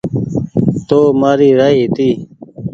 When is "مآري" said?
1.21-1.49